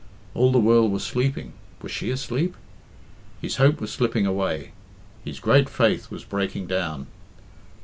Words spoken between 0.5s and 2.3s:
the world was sleeping was she